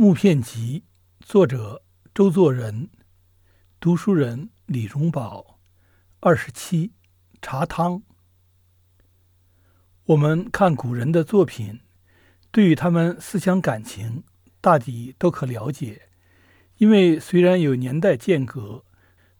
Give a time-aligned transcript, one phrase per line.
[0.00, 0.84] 木片集》，
[1.26, 1.82] 作者
[2.14, 2.88] 周作人，
[3.80, 5.58] 读书人李荣宝。
[6.20, 6.92] 二十七，
[7.42, 8.04] 茶汤。
[10.04, 11.80] 我们看古人的作品，
[12.52, 14.22] 对于他们思想感情，
[14.60, 16.02] 大抵都可了解。
[16.76, 18.84] 因为虽然有年代间隔，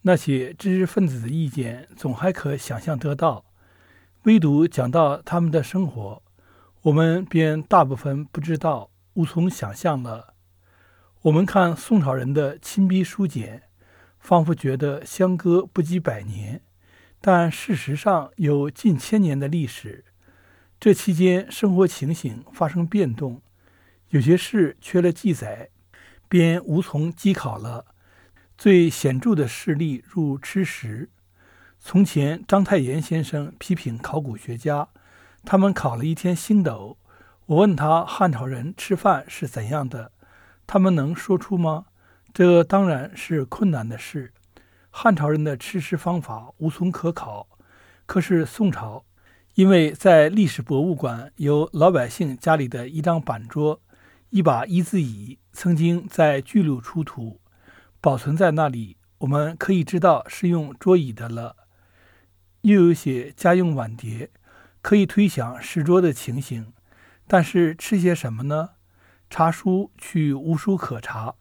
[0.00, 3.44] 那些知识分子的意见总还可想象得到。
[4.22, 6.22] 唯独讲到他们的生活，
[6.80, 10.32] 我们便大部分不知道，无从想象了。
[11.22, 13.62] 我们看宋朝人的亲笔书简，
[14.20, 16.62] 仿佛觉得相隔不及百年，
[17.20, 20.04] 但事实上有近千年的历史。
[20.78, 23.42] 这期间生活情形发生变动，
[24.10, 25.70] 有些事缺了记载，
[26.28, 27.86] 便无从稽考了。
[28.56, 31.10] 最显著的事例如吃食。
[31.80, 34.88] 从前章太炎先生批评考古学家，
[35.44, 36.98] 他们考了一天星斗。
[37.46, 40.12] 我问他汉朝人吃饭是怎样的。
[40.66, 41.86] 他们能说出吗？
[42.34, 44.32] 这当然是困难的事。
[44.90, 47.48] 汉朝人的吃食方法无从可考。
[48.04, 49.04] 可是宋朝，
[49.54, 53.80] 因为在历史博物馆有老百姓家里的一张板桌、
[54.30, 57.40] 一把一字椅，曾经在巨鹿出土，
[58.00, 61.56] 保存在那里，我们可以知道是用桌椅的了。
[62.62, 64.30] 又有些家用碗碟，
[64.82, 66.72] 可以推想食桌的情形。
[67.26, 68.70] 但是吃些什么呢？
[69.28, 71.34] 查书去无书可查，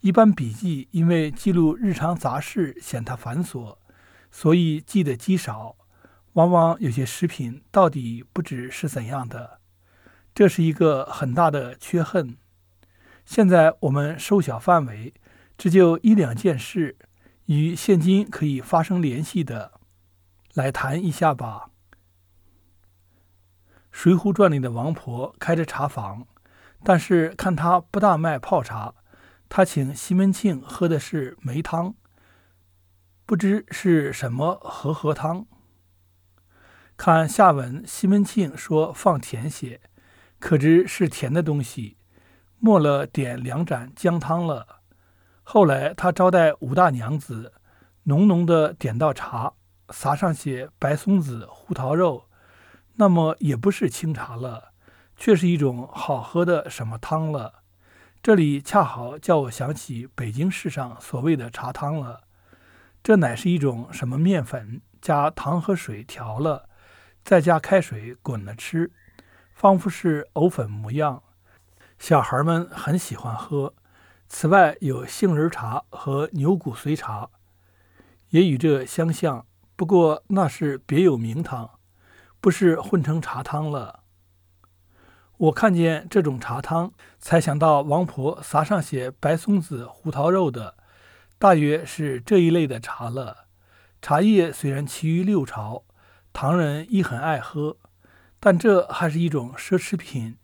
[0.00, 3.76] 一般笔记因为记录日常杂事显它繁琐，
[4.30, 5.76] 所以记得极少。
[6.34, 9.60] 往往有些食品到底不知是怎样的，
[10.34, 12.36] 这是一个很大的缺恨。
[13.24, 15.14] 现在我们收小范围，
[15.56, 16.96] 只就一两件事
[17.46, 19.80] 与现今可以发生联系的，
[20.54, 21.70] 来谈一下吧。
[23.90, 26.26] 《水浒传》里的王婆开着茶坊。
[26.84, 28.94] 但是看他不大卖泡茶，
[29.48, 31.94] 他请西门庆喝的是梅汤，
[33.26, 35.46] 不知是什么和合汤。
[36.96, 39.80] 看下文，西门庆说放甜些，
[40.38, 41.96] 可知是甜的东西，
[42.58, 44.80] 末了点两盏姜汤了。
[45.42, 47.52] 后来他招待五大娘子，
[48.04, 49.54] 浓浓的点到茶，
[49.90, 52.28] 撒上些白松子、胡桃肉，
[52.96, 54.67] 那么也不是清茶了。
[55.18, 57.64] 却是一种好喝的什么汤了。
[58.22, 62.22] 这里恰好叫我想起北京市上所谓的茶汤了。
[63.02, 66.68] 这乃是一种什么面粉，加糖和水调了，
[67.22, 68.90] 再加开水滚了吃，
[69.52, 71.22] 仿佛是藕粉模样。
[71.98, 73.74] 小孩们很喜欢喝。
[74.28, 77.30] 此外有杏仁茶和牛骨髓茶，
[78.28, 81.78] 也与这相像，不过那是别有名堂，
[82.40, 83.97] 不是混成茶汤了。
[85.38, 90.74] 我看见这种茶汤，才想到王婆撒上些白松子、胡桃肉的，
[91.38, 93.46] 大约是这一类的茶了。
[94.02, 95.84] 茶叶虽然起于六朝，
[96.32, 97.76] 唐人亦很爱喝，
[98.40, 100.38] 但这还是一种奢侈品，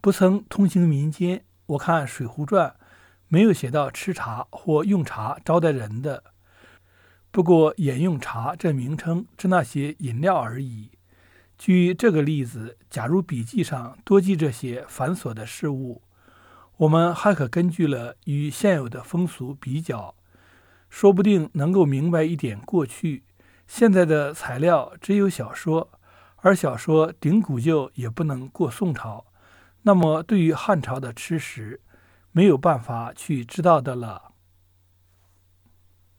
[0.00, 1.44] 不曾通行民间。
[1.66, 2.68] 我看《水浒传》
[3.26, 6.22] 没有写到吃茶或用茶招待人的，
[7.32, 10.91] 不过沿用茶这名称指那些饮料而已。
[11.64, 16.02] 据这个例子，假如笔记上多记这些繁琐的事物，
[16.76, 20.16] 我们还可根据了与现有的风俗比较，
[20.90, 23.22] 说不定能够明白一点过去。
[23.68, 25.88] 现在的材料只有小说，
[26.38, 29.24] 而小说顶古旧也不能过宋朝，
[29.82, 31.80] 那么对于汉朝的吃食，
[32.32, 34.31] 没有办法去知道的了。